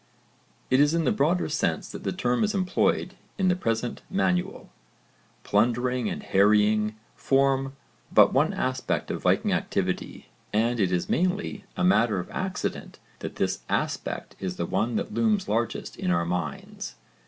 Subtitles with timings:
[0.71, 4.71] It is in the broader sense that the term is employed in the present manual.
[5.43, 7.75] Plundering and harrying form
[8.11, 13.35] but one aspect of Viking activity and it is mainly a matter of accident that
[13.35, 16.95] this aspect is the one that looms largest in our minds.